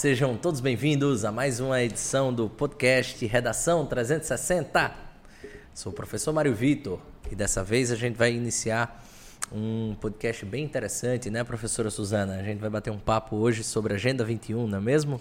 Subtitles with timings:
[0.00, 4.94] sejam todos bem-vindos a mais uma edição do podcast Redação 360.
[5.74, 6.98] Sou o professor Mário Vitor
[7.30, 9.04] e dessa vez a gente vai iniciar
[9.52, 12.36] um podcast bem interessante, né, professora Suzana?
[12.36, 15.20] A gente vai bater um papo hoje sobre Agenda 21, não é mesmo?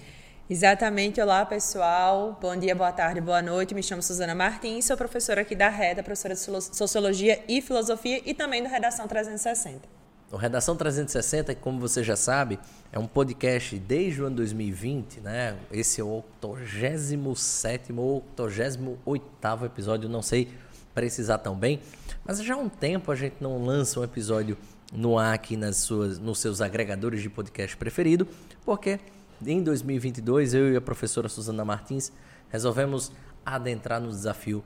[0.50, 1.20] Exatamente.
[1.20, 2.40] Olá, pessoal.
[2.42, 3.76] Bom dia, boa tarde, boa noite.
[3.76, 8.34] Me chamo Suzana Martins, sou professora aqui da REDA, professora de Sociologia e Filosofia e
[8.34, 9.99] também da Redação 360.
[10.32, 12.60] O Redação 360, como você já sabe,
[12.92, 15.58] é um podcast desde o ano 2020, né?
[15.72, 18.24] Esse é o 87 ou
[19.06, 20.54] 88 episódio, não sei
[20.94, 21.80] precisar tão bem,
[22.24, 24.56] mas já há um tempo a gente não lança um episódio
[24.94, 28.28] no ar aqui nas suas, nos seus agregadores de podcast preferido,
[28.64, 29.00] porque
[29.44, 32.12] em 2022 eu e a professora Suzana Martins
[32.50, 33.12] resolvemos
[33.44, 34.64] adentrar no desafio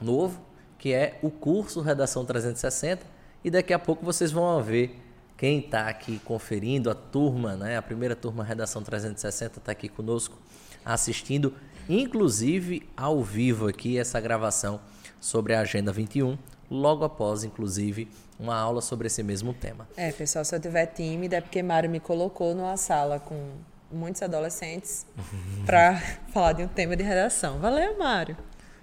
[0.00, 0.40] novo,
[0.78, 3.15] que é o curso Redação 360
[3.46, 4.98] e daqui a pouco vocês vão ver
[5.36, 7.76] quem está aqui conferindo, a turma, né?
[7.76, 10.36] a primeira turma Redação 360 está aqui conosco
[10.84, 11.54] assistindo,
[11.88, 14.80] inclusive ao vivo aqui, essa gravação
[15.20, 16.36] sobre a Agenda 21,
[16.68, 19.86] logo após, inclusive, uma aula sobre esse mesmo tema.
[19.96, 23.52] É, pessoal, se eu tiver tímida é porque Mário me colocou numa sala com
[23.92, 25.06] muitos adolescentes
[25.64, 25.96] para
[26.32, 27.60] falar de um tema de redação.
[27.60, 28.36] Valeu, Mário!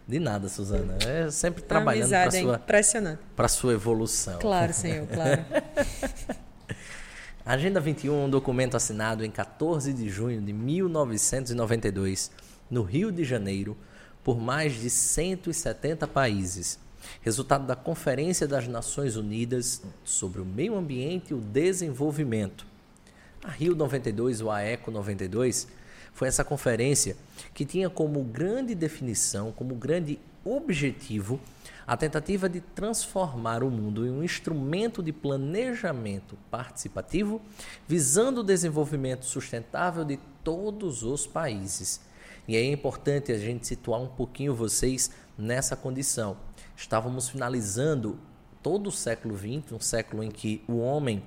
[0.07, 0.97] De nada, Suzana.
[1.05, 3.19] É sempre trabalhando para sua impressionante.
[3.35, 4.39] Para sua evolução.
[4.39, 5.45] Claro, senhor, claro.
[7.45, 12.31] Agenda 21 é um documento assinado em 14 de junho de 1992,
[12.69, 13.77] no Rio de Janeiro,
[14.23, 16.79] por mais de 170 países,
[17.21, 22.65] resultado da Conferência das Nações Unidas sobre o Meio Ambiente e o Desenvolvimento.
[23.43, 25.67] A Rio 92, o AECO 92,
[26.13, 27.17] foi essa conferência
[27.53, 31.39] que tinha como grande definição, como grande objetivo,
[31.85, 37.41] a tentativa de transformar o mundo em um instrumento de planejamento participativo,
[37.87, 41.99] visando o desenvolvimento sustentável de todos os países.
[42.47, 46.37] E é importante a gente situar um pouquinho vocês nessa condição.
[46.75, 48.17] Estávamos finalizando
[48.61, 51.23] todo o século XX, um século em que o homem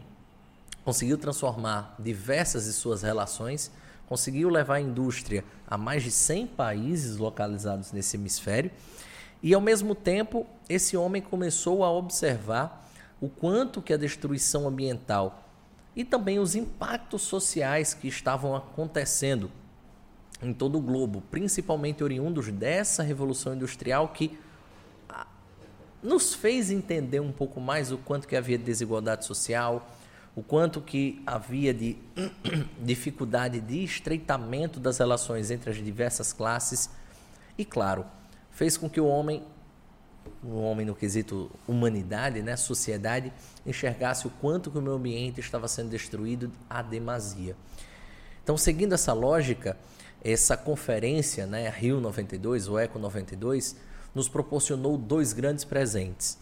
[0.85, 3.71] conseguiu transformar diversas de suas relações
[4.09, 8.71] conseguiu levar a indústria a mais de 100 países localizados nesse hemisfério.
[9.43, 12.89] E ao mesmo tempo, esse homem começou a observar
[13.21, 15.43] o quanto que a destruição ambiental
[15.95, 19.51] e também os impactos sociais que estavam acontecendo
[20.43, 24.39] em todo o globo, principalmente oriundos dessa revolução industrial que
[25.09, 25.27] ah,
[26.03, 29.89] nos fez entender um pouco mais o quanto que havia desigualdade social,
[30.37, 31.97] o quanto que havia de
[32.79, 36.91] dificuldade de estreitamento das relações entre as diversas classes
[37.57, 38.05] e, claro,
[38.51, 39.43] fez com que o homem,
[40.45, 43.33] o homem no quesito humanidade, né, sociedade,
[43.65, 47.57] enxergasse o quanto que o meio ambiente estava sendo destruído a demasia.
[48.45, 49.75] Então, seguindo essa lógica,
[50.23, 53.75] essa conferência, né, Rio 92, o Eco 92,
[54.15, 56.39] nos proporcionou dois grandes presentes.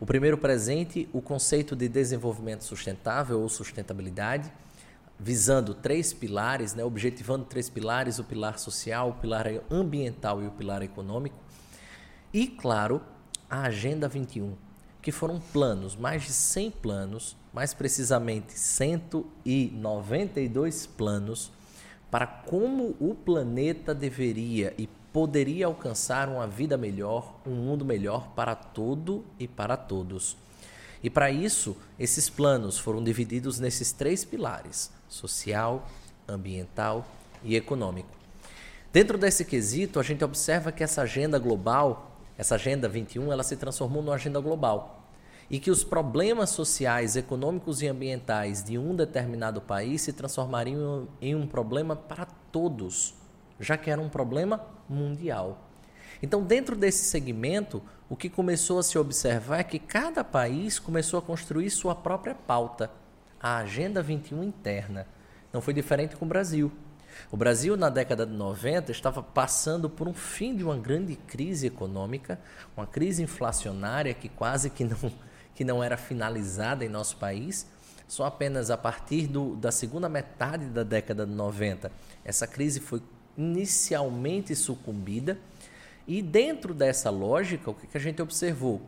[0.00, 4.52] O primeiro presente, o conceito de desenvolvimento sustentável ou sustentabilidade,
[5.18, 10.50] visando três pilares, né, objetivando três pilares: o pilar social, o pilar ambiental e o
[10.50, 11.36] pilar econômico.
[12.32, 13.02] E, claro,
[13.48, 14.54] a Agenda 21,
[15.02, 21.52] que foram planos, mais de 100 planos, mais precisamente 192 planos,
[22.10, 28.54] para como o planeta deveria e poderia alcançar uma vida melhor, um mundo melhor para
[28.54, 30.36] todo e para todos.
[31.02, 35.86] E para isso, esses planos foram divididos nesses três pilares: social,
[36.26, 37.06] ambiental
[37.42, 38.08] e econômico.
[38.92, 43.56] Dentro desse quesito, a gente observa que essa agenda global, essa agenda 21, ela se
[43.56, 45.00] transformou numa agenda global.
[45.50, 51.34] E que os problemas sociais, econômicos e ambientais de um determinado país se transformariam em
[51.34, 53.14] um problema para todos
[53.62, 55.70] já que era um problema mundial.
[56.22, 61.18] Então, dentro desse segmento, o que começou a se observar é que cada país começou
[61.18, 62.90] a construir sua própria pauta,
[63.40, 65.06] a Agenda 21 interna.
[65.52, 66.70] Não foi diferente com o Brasil.
[67.30, 71.66] O Brasil, na década de 90, estava passando por um fim de uma grande crise
[71.66, 72.40] econômica,
[72.76, 75.12] uma crise inflacionária que quase que não,
[75.54, 77.66] que não era finalizada em nosso país.
[78.06, 81.90] Só apenas a partir do, da segunda metade da década de 90,
[82.24, 83.02] essa crise foi
[83.36, 85.38] inicialmente sucumbida.
[86.06, 88.82] E dentro dessa lógica, o que a gente observou?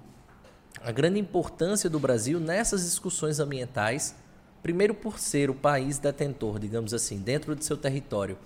[0.82, 4.14] A grande importância do Brasil nessas discussões ambientais,
[4.62, 8.36] primeiro por ser o país detentor, digamos assim, dentro de seu território,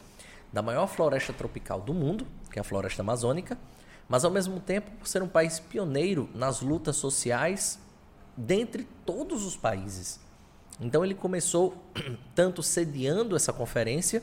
[0.52, 3.58] da maior floresta tropical do mundo, que é a floresta amazônica,
[4.08, 7.78] mas ao mesmo tempo por ser um país pioneiro nas lutas sociais
[8.36, 10.20] dentre todos os países.
[10.80, 11.76] Então ele começou
[12.34, 14.22] tanto sediando essa conferência,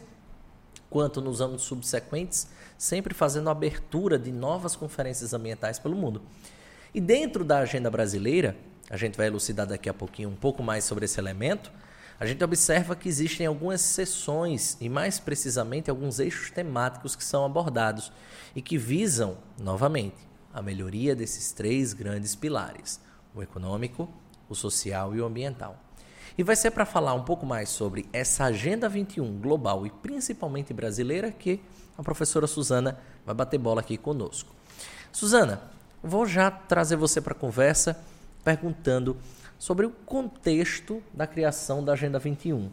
[0.89, 2.47] quanto nos anos subsequentes,
[2.77, 6.21] sempre fazendo abertura de novas conferências ambientais pelo mundo.
[6.93, 8.55] E dentro da agenda brasileira,
[8.89, 11.71] a gente vai elucidar daqui a pouquinho um pouco mais sobre esse elemento,
[12.17, 17.43] a gente observa que existem algumas sessões e, mais precisamente, alguns eixos temáticos que são
[17.43, 18.11] abordados
[18.55, 20.15] e que visam, novamente,
[20.53, 23.01] a melhoria desses três grandes pilares:
[23.33, 24.09] o econômico,
[24.47, 25.77] o social e o ambiental.
[26.37, 30.73] E vai ser para falar um pouco mais sobre essa Agenda 21 global e principalmente
[30.73, 31.61] brasileira que
[31.97, 34.53] a professora Suzana vai bater bola aqui conosco.
[35.13, 35.61] Suzana,
[36.03, 37.97] vou já trazer você para a conversa
[38.43, 39.17] perguntando
[39.57, 42.69] sobre o contexto da criação da Agenda 21.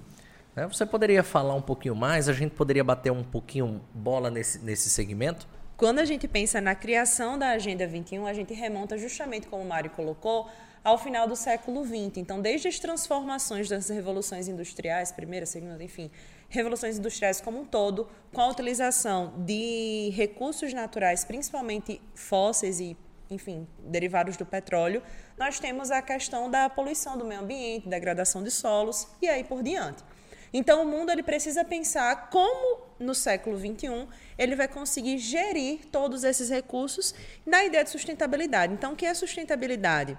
[0.56, 0.66] Né?
[0.66, 2.28] Você poderia falar um pouquinho mais?
[2.28, 5.46] A gente poderia bater um pouquinho bola nesse, nesse segmento?
[5.76, 9.68] Quando a gente pensa na criação da Agenda 21, a gente remonta justamente, como o
[9.68, 10.48] Mário colocou,
[10.84, 12.16] ao final do século XX.
[12.16, 16.10] Então, desde as transformações das revoluções industriais, primeira, segunda, enfim,
[16.48, 22.96] revoluções industriais como um todo, com a utilização de recursos naturais, principalmente fósseis e
[23.30, 25.02] enfim, derivados do petróleo,
[25.38, 29.62] nós temos a questão da poluição do meio ambiente, degradação de solos e aí por
[29.62, 30.04] diante.
[30.52, 34.06] Então, o mundo ele precisa pensar como, no século XXI,
[34.36, 37.14] ele vai conseguir gerir todos esses recursos
[37.46, 38.74] na ideia de sustentabilidade.
[38.74, 40.18] Então, o que é sustentabilidade?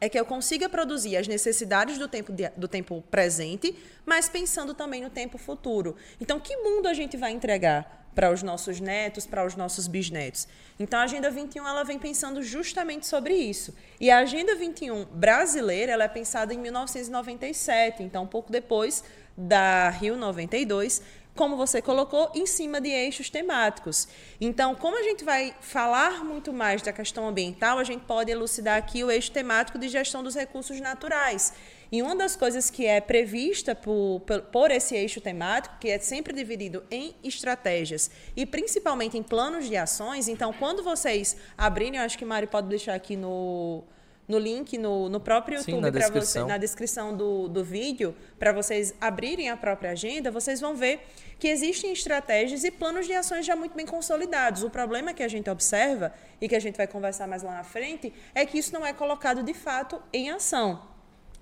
[0.00, 4.74] É que eu consiga produzir as necessidades do tempo, de, do tempo presente, mas pensando
[4.74, 5.96] também no tempo futuro.
[6.20, 10.48] Então, que mundo a gente vai entregar para os nossos netos, para os nossos bisnetos.
[10.80, 13.74] Então a Agenda 21 ela vem pensando justamente sobre isso.
[14.00, 19.04] E a Agenda 21 brasileira ela é pensada em 1997, então um pouco depois
[19.36, 21.02] da Rio 92,
[21.36, 24.08] como você colocou, em cima de eixos temáticos.
[24.40, 28.78] Então, como a gente vai falar muito mais da questão ambiental, a gente pode elucidar
[28.78, 31.52] aqui o eixo temático de gestão dos recursos naturais.
[31.92, 36.34] E uma das coisas que é prevista por, por esse eixo temático, que é sempre
[36.34, 42.18] dividido em estratégias e principalmente em planos de ações, então, quando vocês abrirem, eu acho
[42.18, 43.84] que Mário pode deixar aqui no,
[44.26, 48.94] no link no, no próprio YouTube para você na descrição do, do vídeo para vocês
[49.00, 51.00] abrirem a própria agenda vocês vão ver
[51.38, 54.62] que existem estratégias e planos de ações já muito bem consolidados.
[54.62, 57.64] O problema que a gente observa e que a gente vai conversar mais lá na
[57.64, 60.96] frente é que isso não é colocado de fato em ação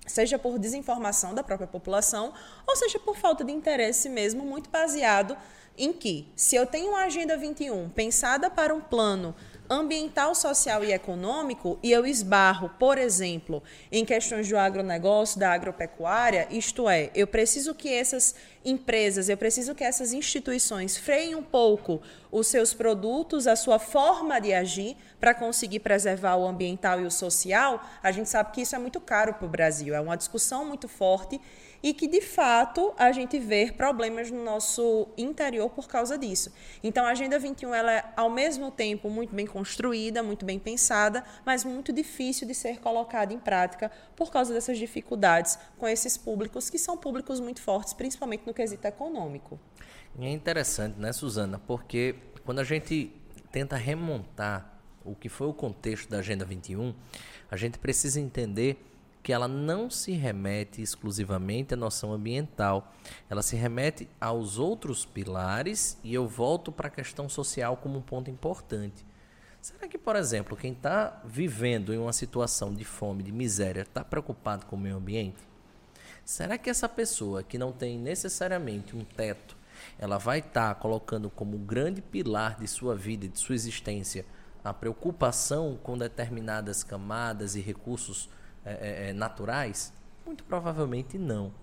[0.05, 2.31] seja por desinformação da própria população
[2.67, 5.35] ou seja por falta de interesse mesmo muito baseado
[5.77, 9.35] em que se eu tenho uma agenda 21 pensada para um plano
[9.69, 16.47] ambiental, social e econômico e eu esbarro, por exemplo, em questões do agronegócio, da agropecuária,
[16.51, 22.01] isto é, eu preciso que essas empresas, eu preciso que essas instituições freiem um pouco
[22.31, 27.11] os seus produtos, a sua forma de agir para conseguir preservar o ambiental e o
[27.11, 30.65] social, a gente sabe que isso é muito caro para o Brasil, é uma discussão
[30.65, 31.39] muito forte
[31.85, 36.51] e que de fato a gente vê problemas no nosso interior por causa disso.
[36.83, 41.23] Então a Agenda 21 ela é ao mesmo tempo muito bem construída, muito bem pensada,
[41.45, 46.71] mas muito difícil de ser colocada em prática por causa dessas dificuldades com esses públicos
[46.71, 49.59] que são públicos muito fortes, principalmente no quesito econômico.
[50.17, 51.59] E é interessante, né, Suzana?
[51.67, 53.13] Porque quando a gente
[53.51, 56.95] tenta remontar o que foi o contexto da Agenda 21,
[57.51, 58.83] a gente precisa entender
[59.25, 62.93] que ela não se remete exclusivamente à noção ambiental,
[63.27, 68.03] ela se remete aos outros pilares e eu volto para a questão social como um
[68.03, 69.03] ponto importante.
[69.59, 74.03] Será que, por exemplo, quem está vivendo em uma situação de fome, de miséria, está
[74.03, 75.41] preocupado com o meio ambiente?
[76.23, 79.57] Será que essa pessoa que não tem necessariamente um teto,
[79.97, 84.23] ela vai estar tá colocando como grande pilar de sua vida de sua existência
[84.63, 88.29] a preocupação com determinadas camadas e recursos
[88.65, 89.93] é, é, é, naturais?
[90.25, 91.53] Muito provavelmente não.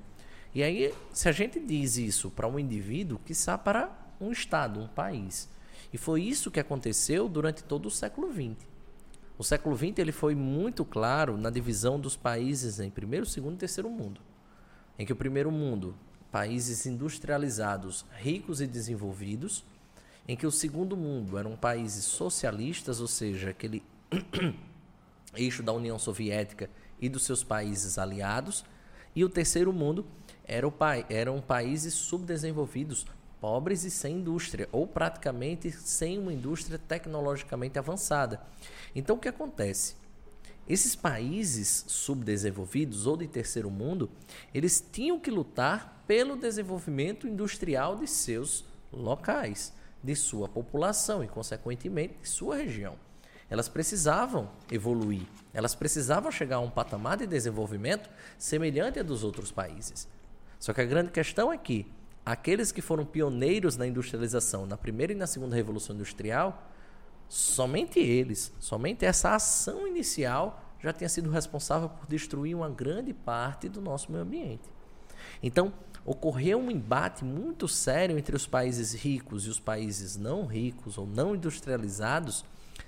[0.54, 3.90] E aí, se a gente diz isso para um indivíduo, quiçá para
[4.20, 5.48] um Estado, um país.
[5.92, 8.56] E foi isso que aconteceu durante todo o século XX.
[9.38, 13.58] O século XX ele foi muito claro na divisão dos países em primeiro, segundo e
[13.58, 14.20] terceiro mundo.
[14.98, 15.96] Em que o primeiro mundo,
[16.30, 19.64] países industrializados, ricos e desenvolvidos,
[20.28, 23.82] em que o segundo mundo eram países socialistas, ou seja, aquele
[25.34, 26.70] eixo da União Soviética
[27.02, 28.64] e dos seus países aliados,
[29.14, 30.06] e o terceiro mundo
[30.44, 30.72] era o,
[31.10, 33.04] eram países subdesenvolvidos,
[33.40, 38.40] pobres e sem indústria, ou praticamente sem uma indústria tecnologicamente avançada.
[38.94, 39.96] Então o que acontece?
[40.68, 44.08] Esses países subdesenvolvidos ou de terceiro mundo,
[44.54, 52.14] eles tinham que lutar pelo desenvolvimento industrial de seus locais, de sua população e, consequentemente,
[52.22, 52.96] de sua região.
[53.52, 59.52] Elas precisavam evoluir, elas precisavam chegar a um patamar de desenvolvimento semelhante a dos outros
[59.52, 60.08] países.
[60.58, 61.86] Só que a grande questão é que
[62.24, 66.66] aqueles que foram pioneiros na industrialização, na primeira e na segunda revolução industrial,
[67.28, 73.68] somente eles, somente essa ação inicial já tinha sido responsável por destruir uma grande parte
[73.68, 74.66] do nosso meio ambiente.
[75.42, 75.74] Então,
[76.06, 81.06] ocorreu um embate muito sério entre os países ricos e os países não ricos ou
[81.06, 82.46] não industrializados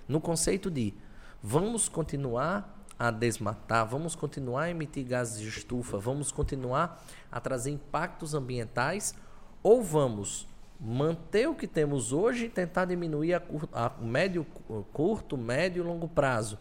[0.08, 0.94] no conceito de
[1.42, 7.70] vamos continuar a desmatar, vamos continuar a emitir gases de estufa, vamos continuar a trazer
[7.70, 9.14] impactos ambientais
[9.62, 10.46] ou vamos
[10.80, 13.42] manter o que temos hoje e tentar diminuir a,
[13.72, 14.46] a médio,
[14.92, 16.58] curto, médio e longo prazo.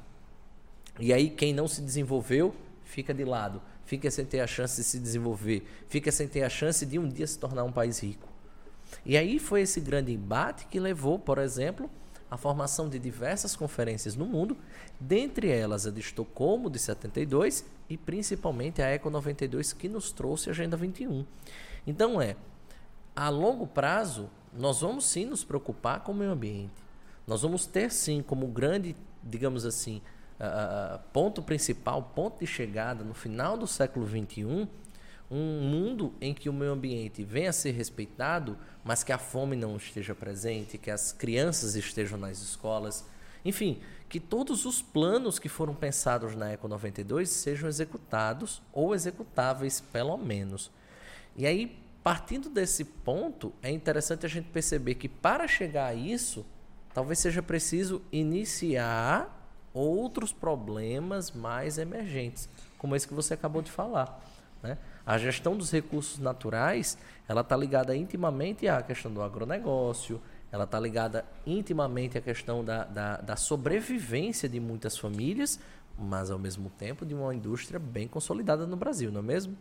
[0.99, 4.83] E aí quem não se desenvolveu fica de lado, fica sem ter a chance de
[4.83, 8.27] se desenvolver, fica sem ter a chance de um dia se tornar um país rico.
[9.05, 11.89] E aí foi esse grande embate que levou, por exemplo,
[12.33, 14.57] à formação de diversas conferências no mundo,
[14.99, 20.49] dentre elas a de Estocolmo de 72 e principalmente a Eco 92 que nos trouxe
[20.49, 21.23] a Agenda 21.
[21.85, 22.35] Então é,
[23.15, 26.73] a longo prazo, nós vamos sim nos preocupar com o meio ambiente.
[27.27, 30.01] Nós vamos ter sim como grande, digamos assim,
[30.39, 34.67] uh, ponto principal, ponto de chegada no final do século XXI,
[35.33, 39.55] um mundo em que o meio ambiente venha a ser respeitado, mas que a fome
[39.55, 43.03] não esteja presente, que as crianças estejam nas escolas,
[43.43, 49.81] enfim, que todos os planos que foram pensados na Eco 92 sejam executados ou executáveis,
[49.81, 50.69] pelo menos.
[51.35, 56.45] E aí, partindo desse ponto, é interessante a gente perceber que para chegar a isso,
[56.93, 62.47] talvez seja preciso iniciar outros problemas mais emergentes,
[62.77, 64.23] como esse que você acabou de falar.
[64.61, 64.77] Né?
[65.05, 70.79] A gestão dos recursos naturais ela está ligada intimamente à questão do agronegócio, ela está
[70.79, 75.59] ligada intimamente à questão da, da, da sobrevivência de muitas famílias,
[75.97, 79.57] mas ao mesmo tempo de uma indústria bem consolidada no Brasil, não é mesmo?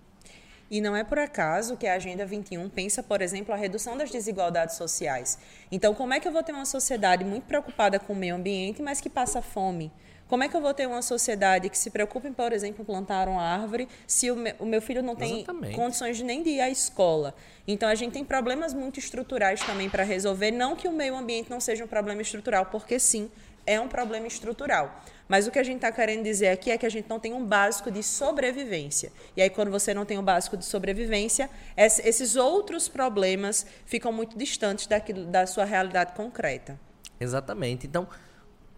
[0.70, 4.10] E não é por acaso que a Agenda 21 pensa, por exemplo, a redução das
[4.10, 5.38] desigualdades sociais.
[5.70, 8.80] Então, como é que eu vou ter uma sociedade muito preocupada com o meio ambiente,
[8.80, 9.92] mas que passa fome?
[10.32, 13.28] Como é que eu vou ter uma sociedade que se preocupe, por exemplo, em plantar
[13.28, 15.76] uma árvore se o meu, o meu filho não tem Exatamente.
[15.76, 17.34] condições de nem de ir à escola?
[17.68, 20.50] Então a gente tem problemas muito estruturais também para resolver.
[20.50, 23.30] Não que o meio ambiente não seja um problema estrutural, porque sim,
[23.66, 25.04] é um problema estrutural.
[25.28, 27.34] Mas o que a gente está querendo dizer aqui é que a gente não tem
[27.34, 29.12] um básico de sobrevivência.
[29.36, 34.38] E aí, quando você não tem um básico de sobrevivência, esses outros problemas ficam muito
[34.38, 36.80] distantes daquilo, da sua realidade concreta.
[37.20, 37.86] Exatamente.
[37.86, 38.08] Então,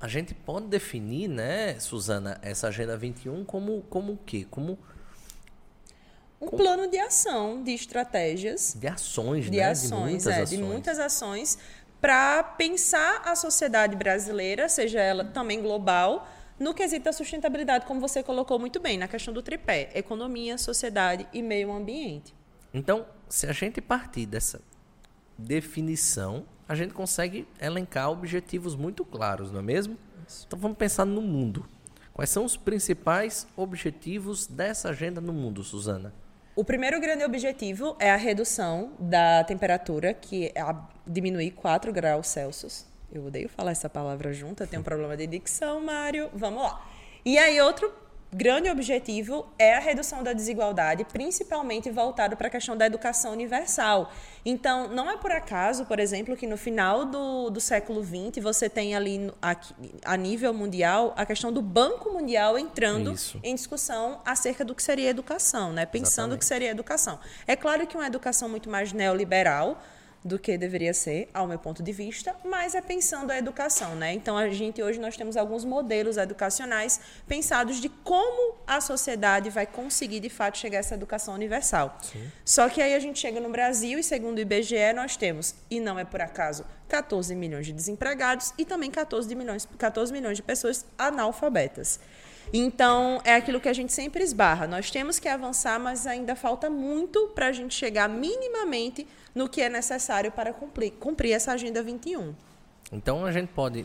[0.05, 4.47] a gente pode definir, né, Suzana, essa Agenda 21 como, como o quê?
[4.51, 4.79] Como
[6.39, 6.63] um como...
[6.63, 8.77] plano de ação, de estratégias.
[8.79, 9.63] De ações, de né?
[9.63, 10.51] Ações, de muitas é, ações.
[10.51, 11.59] De muitas ações
[12.03, 16.29] para pensar a sociedade brasileira, seja ela também global,
[16.61, 21.27] no quesito da sustentabilidade, como você colocou muito bem, na questão do tripé: economia, sociedade
[21.33, 22.35] e meio ambiente.
[22.75, 24.61] Então, se a gente partir dessa
[25.39, 29.97] definição, a gente consegue elencar objetivos muito claros, não é mesmo?
[30.47, 31.67] Então vamos pensar no mundo.
[32.13, 36.15] Quais são os principais objetivos dessa agenda no mundo, Suzana?
[36.57, 42.87] O primeiro grande objetivo é a redução da temperatura, que é diminuir 4 graus Celsius.
[43.11, 46.31] Eu odeio falar essa palavra junto, eu tenho um problema de dicção, Mário.
[46.33, 46.89] Vamos lá.
[47.25, 47.93] E aí, outro
[48.35, 54.13] grande objetivo é a redução da desigualdade, principalmente voltado para a questão da educação universal.
[54.45, 58.69] Então, não é por acaso, por exemplo, que no final do, do século XX você
[58.69, 59.33] tem ali
[60.05, 63.39] a nível mundial a questão do Banco Mundial entrando Isso.
[63.43, 65.87] em discussão acerca do que seria educação, né?
[65.87, 67.19] pensando o que seria educação.
[67.47, 69.81] É claro que uma educação muito mais neoliberal,
[70.25, 74.15] do que deveria ser, ao meu ponto de vista, mas é pensando a educação, né?
[74.15, 79.67] Então a gente hoje nós temos alguns modelos educacionais pensados de como a sociedade vai
[79.67, 81.99] conseguir de fato chegar a essa educação universal.
[82.01, 82.33] Sim.
[82.43, 85.79] Só que aí a gente chega no Brasil e segundo o IBGE nós temos, e
[85.79, 90.43] não é por acaso, 14 milhões de desempregados e também 14 milhões, 14 milhões de
[90.43, 92.01] pessoas analfabetas.
[92.53, 94.67] Então, é aquilo que a gente sempre esbarra.
[94.67, 99.61] Nós temos que avançar, mas ainda falta muito para a gente chegar minimamente no que
[99.61, 102.35] é necessário para cumprir, cumprir essa Agenda 21.
[102.93, 103.85] Então, a gente pode,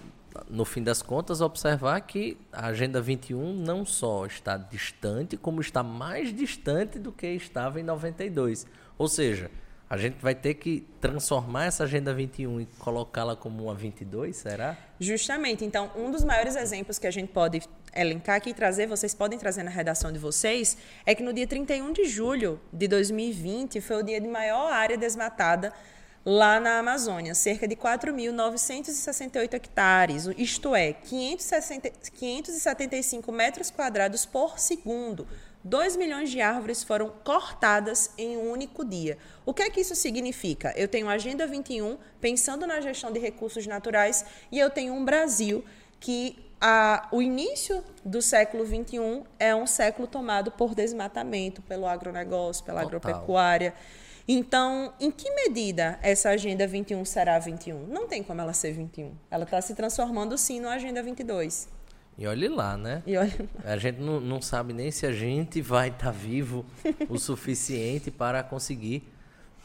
[0.50, 5.82] no fim das contas, observar que a Agenda 21 não só está distante, como está
[5.82, 8.68] mais distante do que estava em 92.
[8.98, 9.50] Ou seja,
[9.90, 14.78] a gente vai ter que transformar essa Agenda 21 e colocá-la como uma 22, será?
[15.00, 15.66] Justamente.
[15.66, 17.62] Então, um dos maiores exemplos que a gente pode
[17.96, 20.78] elencar aqui e trazer, vocês podem trazer na redação de vocês,
[21.08, 24.96] é que no dia 31 de julho de 2020 foi o dia de maior área
[24.96, 25.74] desmatada
[26.24, 35.26] lá na Amazônia, cerca de 4.968 hectares, isto é, 560, 575 metros quadrados por segundo
[35.64, 39.18] 2 milhões de árvores foram cortadas em um único dia.
[39.46, 40.74] O que é que isso significa?
[40.76, 45.04] Eu tenho a Agenda 21 pensando na gestão de recursos naturais e eu tenho um
[45.04, 45.64] Brasil
[46.00, 52.64] que a, o início do século XXI é um século tomado por desmatamento, pelo agronegócio,
[52.64, 52.98] pela Total.
[52.98, 53.74] agropecuária.
[54.28, 57.88] Então, em que medida essa Agenda 21 será 21?
[57.88, 59.12] Não tem como ela ser 21.
[59.32, 61.68] Ela está se transformando sim no Agenda 22.
[62.20, 63.02] E olhe lá, né?
[63.08, 63.50] Olhe...
[63.64, 66.66] A gente não, não, sabe nem se a gente vai estar tá vivo
[67.08, 69.08] o suficiente para conseguir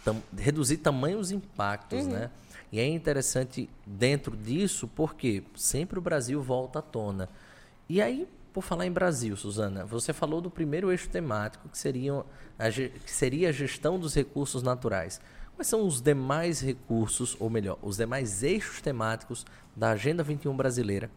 [0.05, 2.13] tam, reduzir tamanhos impactos, uhum.
[2.13, 2.31] né?
[2.71, 7.29] E é interessante dentro disso porque sempre o Brasil volta à tona.
[7.89, 12.25] E aí, por falar em Brasil, Suzana, você falou do primeiro eixo temático, que, seriam
[12.57, 15.21] a, que seria a gestão dos recursos naturais.
[15.57, 19.45] Quais são os demais recursos, ou melhor, os demais eixos temáticos
[19.75, 21.11] da Agenda 21 brasileira?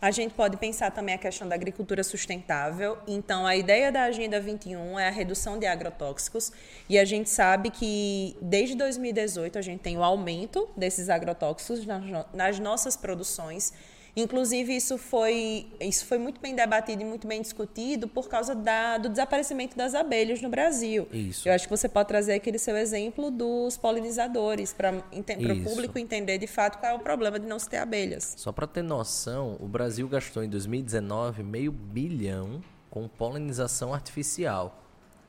[0.00, 2.98] A gente pode pensar também a questão da agricultura sustentável.
[3.06, 6.52] Então, a ideia da Agenda 21 é a redução de agrotóxicos.
[6.88, 11.84] E a gente sabe que desde 2018 a gente tem o aumento desses agrotóxicos
[12.32, 13.72] nas nossas produções.
[14.20, 18.98] Inclusive, isso foi, isso foi muito bem debatido e muito bem discutido por causa da,
[18.98, 21.06] do desaparecimento das abelhas no Brasil.
[21.12, 21.48] Isso.
[21.48, 26.38] Eu acho que você pode trazer aquele seu exemplo dos polinizadores, para o público entender
[26.38, 28.34] de fato qual é o problema de não se ter abelhas.
[28.36, 32.60] Só para ter noção, o Brasil gastou em 2019 meio bilhão
[32.90, 34.82] com polinização artificial.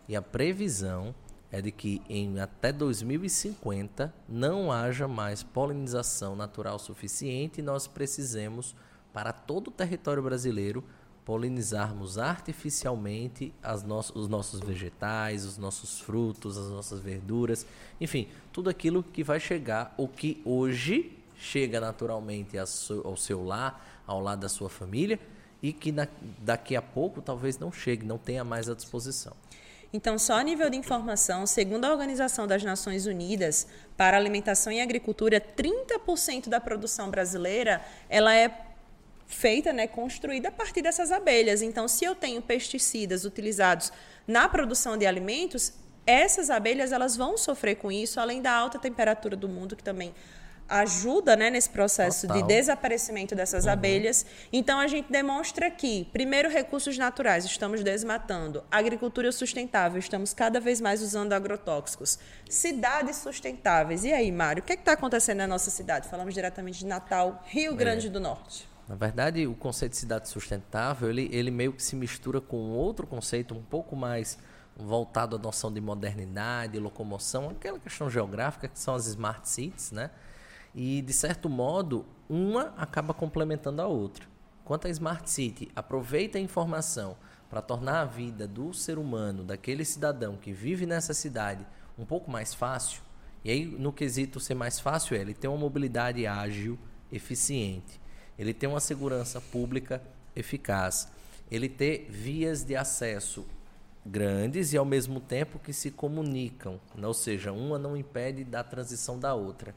[0.07, 1.13] E a previsão
[1.51, 8.75] é de que em até 2050 não haja mais polinização natural suficiente e nós precisemos,
[9.11, 10.83] para todo o território brasileiro,
[11.25, 13.53] polinizarmos artificialmente
[13.85, 17.65] no os nossos vegetais, os nossos frutos, as nossas verduras,
[18.01, 24.19] enfim, tudo aquilo que vai chegar, o que hoje chega naturalmente ao seu lar, ao
[24.19, 25.19] lado da sua família,
[25.61, 25.93] e que
[26.39, 29.33] daqui a pouco talvez não chegue, não tenha mais à disposição.
[29.91, 34.79] Então, só a nível de informação, segundo a Organização das Nações Unidas para Alimentação e
[34.79, 38.65] Agricultura, 30% da produção brasileira ela é
[39.25, 41.61] feita, né, construída a partir dessas abelhas.
[41.61, 43.91] Então, se eu tenho pesticidas utilizados
[44.27, 45.73] na produção de alimentos,
[46.05, 50.13] essas abelhas elas vão sofrer com isso, além da alta temperatura do mundo que também
[50.69, 52.41] ajuda né, nesse processo Total.
[52.41, 53.71] de desaparecimento dessas uhum.
[53.71, 54.25] abelhas.
[54.53, 58.63] Então, a gente demonstra que, primeiro, recursos naturais, estamos desmatando.
[58.69, 62.19] Agricultura sustentável, estamos cada vez mais usando agrotóxicos.
[62.49, 64.03] Cidades sustentáveis.
[64.03, 66.07] E aí, Mário, o que é está acontecendo na nossa cidade?
[66.07, 68.09] Falamos diretamente de Natal, Rio Grande é.
[68.09, 68.69] do Norte.
[68.87, 73.05] Na verdade, o conceito de cidade sustentável, ele, ele meio que se mistura com outro
[73.05, 74.37] conceito um pouco mais
[74.75, 80.09] voltado à noção de modernidade, locomoção, aquela questão geográfica que são as smart cities, né?
[80.73, 84.25] E, de certo modo, uma acaba complementando a outra.
[84.63, 87.17] Quanto à Smart City, aproveita a informação
[87.49, 91.65] para tornar a vida do ser humano, daquele cidadão que vive nessa cidade,
[91.97, 93.01] um pouco mais fácil.
[93.43, 96.77] E aí, no quesito ser mais fácil, é ele tem uma mobilidade ágil,
[97.11, 97.99] eficiente.
[98.37, 100.01] Ele tem uma segurança pública
[100.35, 101.07] eficaz.
[101.49, 103.45] Ele ter vias de acesso
[104.05, 109.19] grandes e ao mesmo tempo que se comunicam, ou seja, uma não impede da transição
[109.19, 109.73] da outra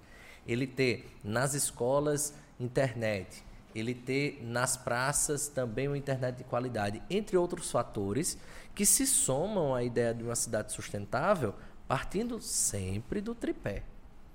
[0.47, 7.37] ele ter nas escolas internet, ele ter nas praças também uma internet de qualidade, entre
[7.37, 8.39] outros fatores
[8.75, 11.55] que se somam à ideia de uma cidade sustentável,
[11.87, 13.83] partindo sempre do tripé,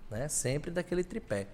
[0.09, 0.27] né?
[0.27, 1.47] Sempre daquele tripé,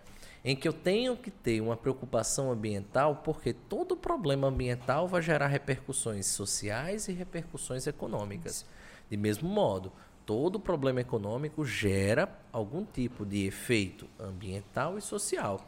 [0.43, 5.47] em que eu tenho que ter uma preocupação ambiental, porque todo problema ambiental vai gerar
[5.47, 8.65] repercussões sociais e repercussões econômicas.
[9.09, 9.91] De mesmo modo,
[10.25, 15.61] todo problema econômico gera algum tipo de efeito ambiental e social.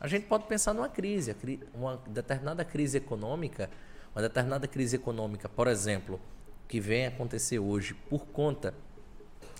[0.00, 1.36] A gente pode pensar numa crise,
[1.74, 3.70] uma determinada crise econômica,
[4.14, 6.20] uma determinada crise econômica, por exemplo,
[6.66, 8.74] que vem acontecer hoje por conta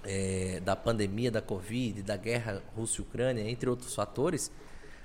[0.05, 4.51] é, da pandemia da Covid, da guerra Rússia-Ucrânia, entre outros fatores,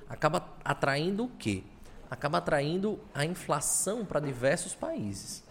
[0.08, 1.63] acaba atraindo o quê?
[2.10, 5.43] Acaba atraindo a inflação para diversos países.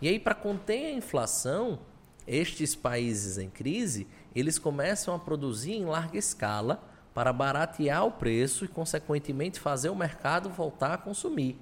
[0.00, 1.78] E aí, para conter a inflação,
[2.26, 6.82] estes países em crise, eles começam a produzir em larga escala
[7.14, 11.58] para baratear o preço e, consequentemente, fazer o mercado voltar a consumir.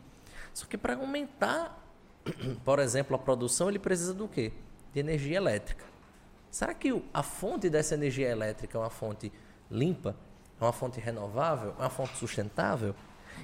[0.52, 1.80] Só que para aumentar,
[2.64, 4.52] por exemplo, a produção, ele precisa do quê?
[4.92, 5.84] De energia elétrica.
[6.50, 9.32] Será que a fonte dessa energia elétrica é uma fonte
[9.70, 10.16] limpa?
[10.60, 11.74] É uma fonte renovável?
[11.78, 12.94] É uma fonte sustentável?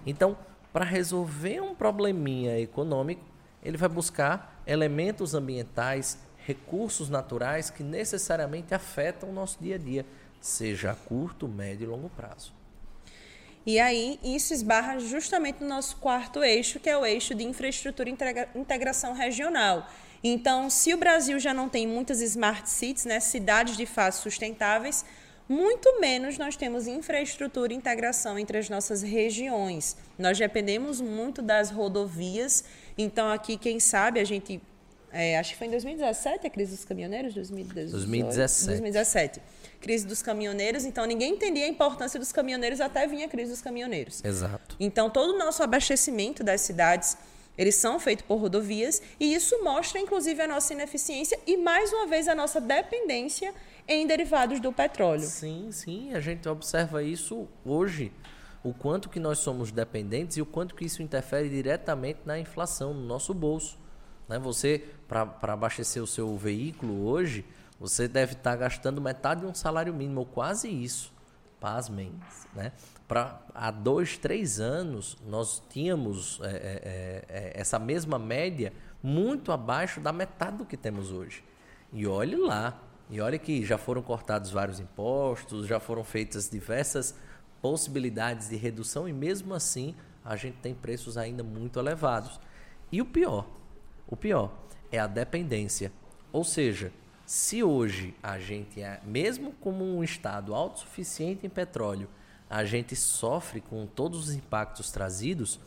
[0.07, 0.39] Então,
[0.73, 3.25] para resolver um probleminha econômico,
[3.63, 6.19] ele vai buscar elementos ambientais,
[6.51, 10.05] recursos naturais que necessariamente afetam o nosso dia a dia,
[10.41, 12.53] seja a curto, médio e longo prazo.
[13.65, 18.09] E aí, isso esbarra justamente no nosso quarto eixo, que é o eixo de infraestrutura
[18.09, 18.17] e
[18.59, 19.87] integração regional.
[20.25, 25.05] Então, se o Brasil já não tem muitas smart cities, né, cidades de fato sustentáveis,
[25.49, 29.97] muito menos nós temos infraestrutura e integração entre as nossas regiões.
[30.19, 32.65] Nós dependemos muito das rodovias.
[32.97, 34.61] Então, aqui, quem sabe, a gente.
[35.13, 37.35] É, acho que foi em 2017 a crise dos caminhoneiros?
[37.35, 38.67] 2018, 2017.
[38.67, 39.43] 2017.
[39.81, 40.85] Crise dos caminhoneiros.
[40.85, 44.25] Então, ninguém entendia a importância dos caminhoneiros até vir a crise dos caminhoneiros.
[44.25, 44.77] Exato.
[44.79, 47.17] Então, todo o nosso abastecimento das cidades
[47.61, 52.07] eles são feitos por rodovias e isso mostra, inclusive, a nossa ineficiência e, mais uma
[52.07, 53.53] vez, a nossa dependência
[53.87, 55.27] em derivados do petróleo.
[55.27, 58.13] Sim, sim, a gente observa isso hoje,
[58.63, 62.95] o quanto que nós somos dependentes e o quanto que isso interfere diretamente na inflação,
[62.95, 63.79] no nosso bolso.
[64.31, 64.39] Né?
[64.39, 67.45] Você, para abastecer o seu veículo hoje,
[67.81, 71.13] você deve estar tá gastando metade de um salário mínimo, ou quase isso.
[71.59, 72.13] Pasmem.
[72.55, 72.73] Né?
[73.09, 80.01] Pra, há dois, três anos, nós tínhamos é, é, é, essa mesma média muito abaixo
[80.01, 81.43] da metade do que temos hoje.
[81.93, 87.17] E olhe lá, e olha que já foram cortados vários impostos, já foram feitas diversas
[87.61, 92.39] possibilidades de redução e mesmo assim a gente tem preços ainda muito elevados.
[92.93, 93.47] E o pior,
[94.11, 94.53] o pior
[94.91, 95.93] é a dependência.
[96.33, 96.93] Ou seja,
[97.25, 102.09] se hoje a gente é, mesmo como um estado autossuficiente em petróleo,
[102.49, 105.61] a gente sofre com todos os impactos trazidos,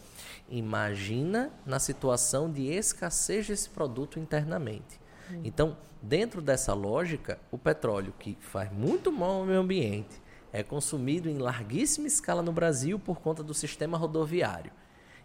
[0.49, 4.99] imagina na situação de escassez desse produto internamente.
[5.32, 5.41] Hum.
[5.45, 11.29] Então, dentro dessa lógica, o petróleo, que faz muito mal ao meio ambiente, é consumido
[11.29, 14.71] em larguíssima escala no Brasil por conta do sistema rodoviário.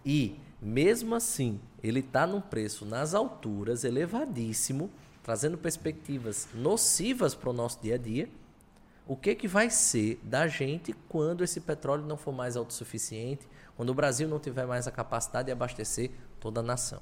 [0.08, 4.90] E, mesmo assim, ele está num preço nas alturas, elevadíssimo,
[5.22, 8.28] trazendo perspectivas nocivas para o nosso dia a dia
[9.08, 13.88] o que, que vai ser da gente quando esse petróleo não for mais autossuficiente, quando
[13.88, 17.00] o Brasil não tiver mais a capacidade de abastecer toda a nação.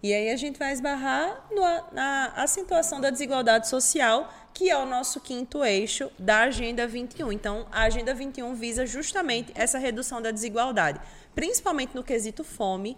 [0.00, 4.76] E aí a gente vai esbarrar no, na a situação da desigualdade social, que é
[4.76, 7.32] o nosso quinto eixo da Agenda 21.
[7.32, 11.00] Então, a Agenda 21 visa justamente essa redução da desigualdade,
[11.34, 12.96] principalmente no quesito fome,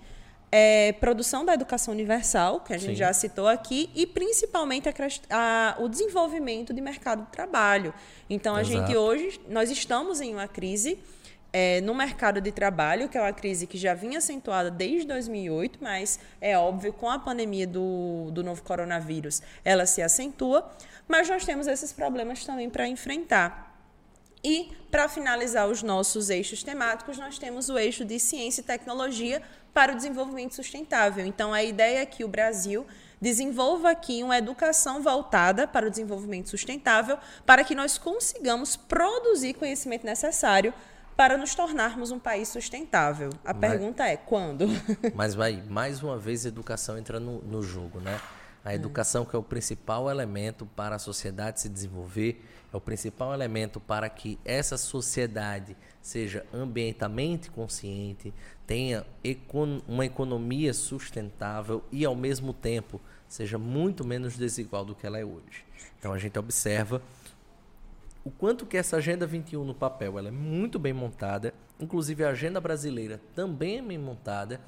[0.51, 2.97] é, produção da educação universal, que a gente Sim.
[2.97, 4.93] já citou aqui, e principalmente a,
[5.31, 7.93] a, o desenvolvimento de mercado de trabalho.
[8.31, 8.87] Então, a Exato.
[8.87, 10.99] gente hoje, nós estamos em uma crise
[11.53, 15.79] é, no mercado de trabalho, que é uma crise que já vinha acentuada desde 2008,
[15.81, 20.69] mas é óbvio, com a pandemia do, do novo coronavírus, ela se acentua.
[21.07, 23.74] Mas nós temos esses problemas também para enfrentar.
[24.45, 29.41] E, para finalizar os nossos eixos temáticos, nós temos o eixo de ciência e tecnologia
[29.73, 31.25] para o desenvolvimento sustentável.
[31.25, 32.87] Então, a ideia é que o Brasil
[33.21, 40.05] desenvolva aqui uma educação voltada para o desenvolvimento sustentável, para que nós consigamos produzir conhecimento
[40.05, 40.75] necessário
[41.17, 43.31] para nos tornarmos um país sustentável.
[43.45, 44.67] A mas, pergunta é quando?
[45.15, 48.21] Mas vai, mais uma vez, a educação entra no, no jogo, né?
[48.65, 52.43] A educação que é o principal elemento para a sociedade se desenvolver,
[52.75, 58.35] é o principal elemento para que essa sociedade seja ambientalmente consciente,
[58.67, 59.07] tenha
[59.87, 65.25] uma economia sustentável e, ao mesmo tempo, seja muito menos desigual do que ela é
[65.25, 65.65] hoje.
[65.99, 67.01] Então, a gente observa
[68.25, 72.31] o quanto que essa Agenda 21 no papel ela é muito bem montada, inclusive a
[72.31, 74.61] agenda brasileira também é bem montada,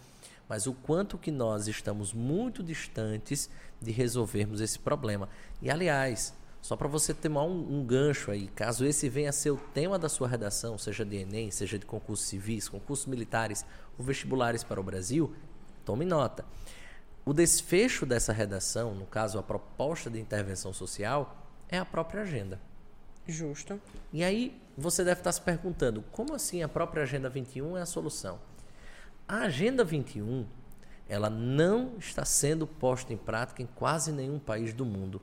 [0.48, 3.50] mas o quanto que nós estamos muito distantes
[3.82, 5.28] de resolvermos esse problema.
[5.60, 6.34] E, aliás,
[6.66, 9.96] só para você ter um, um, gancho aí, caso esse venha a ser o tema
[9.96, 13.64] da sua redação, seja de Enem, seja de concursos civis, concursos militares
[13.96, 15.32] ou vestibulares para o Brasil,
[15.84, 16.44] tome nota.
[17.24, 22.60] O desfecho dessa redação, no caso a proposta de intervenção social, é a própria agenda.
[23.28, 23.80] Justo.
[24.12, 27.86] E aí você deve estar se perguntando, como assim a própria Agenda 21 é a
[27.86, 28.40] solução?
[29.28, 30.44] A Agenda 21,
[31.08, 35.22] ela não está sendo posta em prática em quase nenhum país do mundo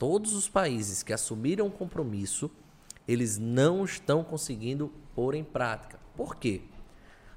[0.00, 2.50] todos os países que assumiram o compromisso,
[3.06, 6.00] eles não estão conseguindo pôr em prática.
[6.16, 6.62] Por quê?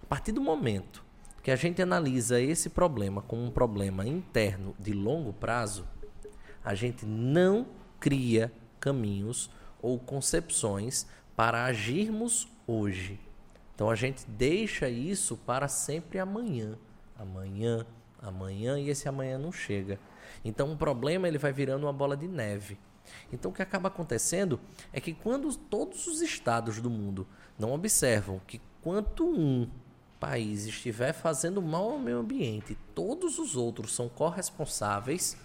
[0.02, 1.04] A partir do momento
[1.44, 5.86] que a gente analisa esse problema como um problema interno de longo prazo,
[6.64, 7.68] a gente não
[8.00, 8.50] cria
[8.80, 9.50] caminhos
[9.82, 13.20] ou concepções para agirmos hoje.
[13.76, 16.78] Então a gente deixa isso para sempre amanhã,
[17.18, 17.86] amanhã,
[18.22, 20.00] amanhã e esse amanhã não chega.
[20.44, 22.78] Então o problema ele vai virando uma bola de neve.
[23.32, 24.60] Então o que acaba acontecendo
[24.92, 29.70] é que quando todos os estados do mundo não observam que quanto um
[30.20, 35.38] país estiver fazendo mal ao meio ambiente, todos os outros são corresponsáveis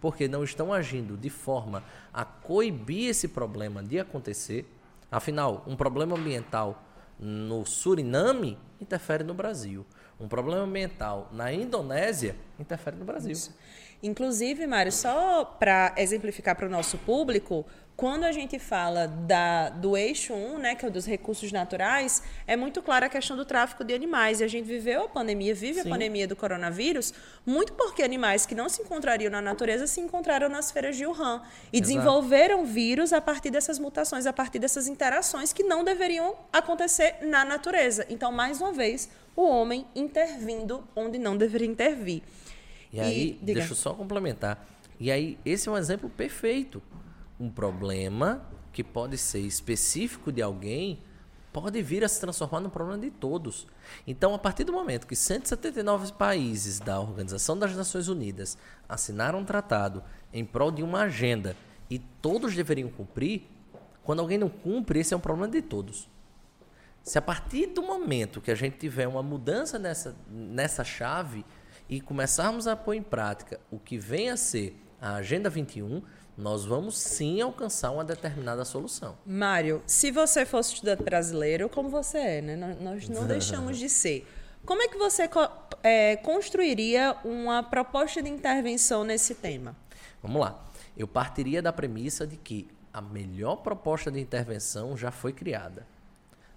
[0.00, 4.66] porque não estão agindo de forma a coibir esse problema de acontecer.
[5.10, 6.82] Afinal, um problema ambiental
[7.18, 9.84] no Suriname interfere no Brasil.
[10.18, 13.32] Um problema ambiental na Indonésia interfere no Brasil.
[13.32, 13.54] Isso.
[14.02, 17.66] Inclusive, Mário, só para exemplificar para o nosso público,
[18.00, 22.22] quando a gente fala da, do eixo 1, né, que é o dos recursos naturais,
[22.46, 24.40] é muito clara a questão do tráfico de animais.
[24.40, 25.86] E a gente viveu a pandemia, vive Sim.
[25.86, 27.12] a pandemia do coronavírus,
[27.44, 31.42] muito porque animais que não se encontrariam na natureza se encontraram nas feiras de Wuhan.
[31.70, 31.88] E Exato.
[31.88, 37.44] desenvolveram vírus a partir dessas mutações, a partir dessas interações que não deveriam acontecer na
[37.44, 38.06] natureza.
[38.08, 42.22] Então, mais uma vez, o homem intervindo onde não deveria intervir.
[42.92, 43.54] E, e aí, diga.
[43.54, 44.66] deixa eu só complementar.
[44.98, 46.82] E aí, esse é um exemplo perfeito
[47.38, 51.02] um problema que pode ser específico de alguém
[51.52, 53.66] pode vir a se transformar num problema de todos.
[54.06, 58.56] Então, a partir do momento que 179 países da Organização das Nações Unidas
[58.88, 61.56] assinaram um tratado em prol de uma agenda
[61.88, 63.48] e todos deveriam cumprir,
[64.04, 66.08] quando alguém não cumpre, esse é um problema de todos.
[67.02, 71.44] Se a partir do momento que a gente tiver uma mudança nessa, nessa chave
[71.90, 76.00] e começarmos a pôr em prática o que vem a ser a Agenda 21,
[76.38, 79.18] nós vamos sim alcançar uma determinada solução.
[79.26, 82.76] Mário, se você fosse estudante brasileiro, como você é, né?
[82.80, 84.26] Nós não deixamos de ser.
[84.64, 85.28] Como é que você
[85.82, 89.74] é, construiria uma proposta de intervenção nesse tema?
[90.22, 90.64] Vamos lá.
[90.96, 95.86] Eu partiria da premissa de que a melhor proposta de intervenção já foi criada.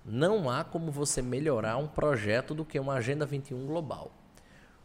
[0.05, 4.11] Não há como você melhorar um projeto do que uma Agenda 21 global.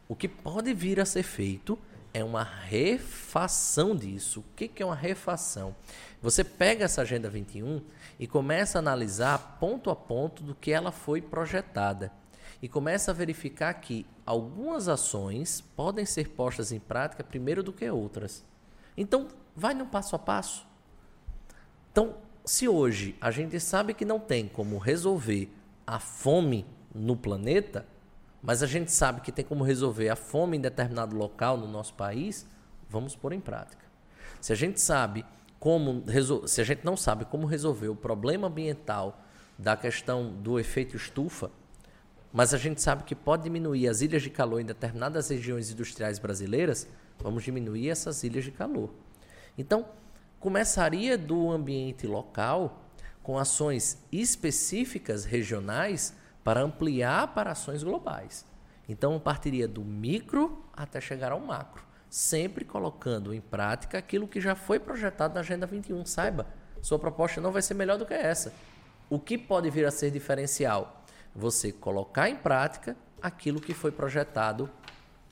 [0.09, 1.79] O que pode vir a ser feito
[2.15, 4.41] é uma refação disso.
[4.41, 5.77] O que é uma refação?
[6.23, 7.83] Você pega essa Agenda 21
[8.19, 12.11] e começa a analisar ponto a ponto do que ela foi projetada.
[12.63, 17.89] E começa a verificar que algumas ações podem ser postas em prática primeiro do que
[17.89, 18.43] outras.
[18.97, 20.67] Então, vai no passo a passo.
[21.93, 25.53] Então, se hoje a gente sabe que não tem como resolver
[25.87, 27.87] a fome no planeta,
[28.49, 31.93] mas a gente sabe que tem como resolver a fome em determinado local no nosso
[31.93, 32.47] país,
[32.89, 33.85] vamos pôr em prática.
[34.41, 35.23] Se a gente sabe
[35.61, 36.03] como
[36.47, 39.23] se a gente não sabe como resolver o problema ambiental
[39.59, 41.51] da questão do efeito estufa,
[42.33, 46.19] mas a gente sabe que pode diminuir as ilhas de calor em determinadas regiões industriais
[46.19, 48.89] brasileiras, vamos diminuir essas ilhas de calor.
[49.59, 49.85] Então,
[50.41, 52.83] começaria do ambiente local
[53.23, 56.15] com ações específicas regionais
[56.49, 58.43] para ampliar para ações globais.
[58.89, 64.55] Então, partiria do micro até chegar ao macro, sempre colocando em prática aquilo que já
[64.55, 66.07] foi projetado na Agenda 21.
[66.07, 66.47] Saiba,
[66.81, 68.51] sua proposta não vai ser melhor do que essa.
[69.11, 71.05] O que pode vir a ser diferencial?
[71.37, 74.71] Você colocar em prática aquilo que foi projetado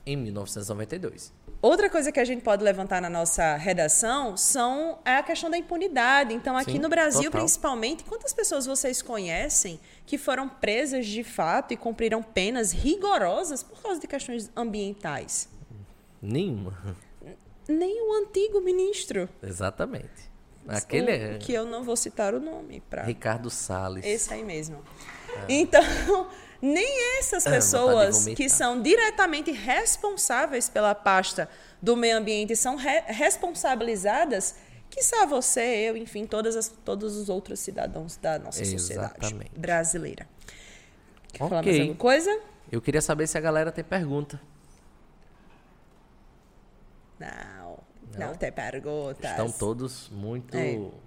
[0.05, 1.33] em 1992.
[1.61, 5.57] Outra coisa que a gente pode levantar na nossa redação são é a questão da
[5.57, 6.33] impunidade.
[6.33, 7.41] Então, aqui Sim, no Brasil, total.
[7.41, 13.81] principalmente, quantas pessoas vocês conhecem que foram presas de fato e cumpriram penas rigorosas por
[13.81, 15.49] causa de questões ambientais?
[16.21, 16.95] Nenhuma.
[17.67, 19.27] Nem o antigo ministro.
[19.41, 20.29] Exatamente.
[20.67, 21.37] Aquele é...
[21.37, 22.81] Que eu não vou citar o nome.
[22.89, 23.03] Pra...
[23.03, 24.05] Ricardo Salles.
[24.05, 24.83] Esse aí mesmo.
[25.35, 25.53] É.
[25.53, 25.81] Então,
[26.61, 31.49] nem essas ah, pessoas que são diretamente responsáveis pela pasta
[31.81, 34.55] do meio ambiente são re responsabilizadas,
[34.89, 38.81] quiçá você, eu, enfim, todas as, todos os outros cidadãos da nossa Exatamente.
[38.81, 40.27] sociedade brasileira.
[41.31, 41.49] Quer okay.
[41.49, 42.39] falar mais alguma coisa?
[42.71, 44.41] Eu queria saber se a galera tem pergunta.
[47.19, 47.79] Não,
[48.17, 49.29] não, não tem perguntas.
[49.29, 50.55] Estão todos muito...
[50.57, 51.06] É.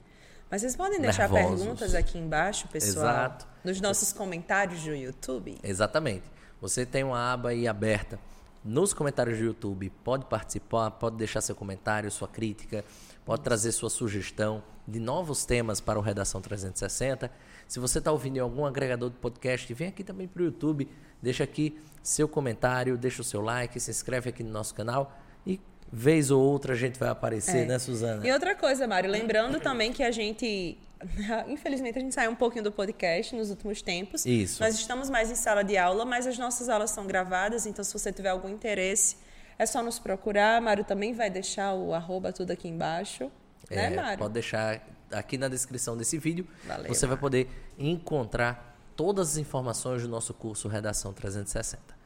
[0.51, 1.61] Mas vocês podem deixar nervosos.
[1.61, 3.07] perguntas aqui embaixo, pessoal.
[3.07, 3.47] Exato.
[3.63, 5.57] Nos nossos comentários do YouTube.
[5.63, 6.25] Exatamente.
[6.61, 8.19] Você tem uma aba aí aberta
[8.65, 9.91] nos comentários do YouTube.
[10.03, 12.85] Pode participar, pode deixar seu comentário, sua crítica,
[13.25, 17.31] pode trazer sua sugestão de novos temas para o Redação 360.
[17.69, 20.89] Se você está ouvindo em algum agregador de podcast, vem aqui também para o YouTube,
[21.23, 25.61] deixa aqui seu comentário, deixa o seu like, se inscreve aqui no nosso canal e
[25.93, 27.67] vez ou outra a gente vai aparecer, é.
[27.67, 28.27] né, Suzana?
[28.27, 30.79] E outra coisa, Mário, lembrando também que a gente.
[31.49, 34.25] Infelizmente, a gente saiu um pouquinho do podcast nos últimos tempos.
[34.27, 34.63] Isso.
[34.63, 37.93] Nós estamos mais em sala de aula, mas as nossas aulas são gravadas, então se
[37.93, 39.17] você tiver algum interesse,
[39.59, 40.61] é só nos procurar.
[40.61, 43.25] Mário também vai deixar o arroba tudo aqui embaixo.
[43.71, 44.19] Né, é, né, Mário?
[44.19, 46.47] Pode deixar aqui na descrição desse vídeo.
[46.65, 47.49] Valeu, você vai poder
[47.79, 52.00] encontrar todas as informações do nosso curso Redação 360.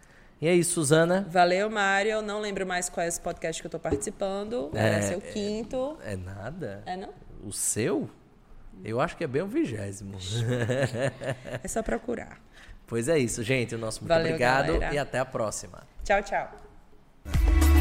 [0.45, 1.27] E é isso, Suzana.
[1.31, 2.11] Valeu, Mário.
[2.11, 4.71] Eu não lembro mais qual é esse podcast que eu estou participando.
[4.75, 5.97] É, é o quinto.
[6.05, 6.83] É, é, nada.
[6.85, 7.09] É não?
[7.43, 8.11] O seu?
[8.85, 10.19] Eu acho que é bem o vigésimo.
[11.65, 12.39] é só procurar.
[12.87, 13.75] Pois é isso, gente.
[13.75, 14.95] O nosso muito Valeu, obrigado galera.
[14.95, 15.83] e até a próxima.
[16.05, 17.74] Tchau, tchau.